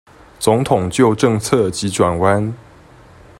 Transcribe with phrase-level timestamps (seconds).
[0.39, 2.53] 總統就政策急轉彎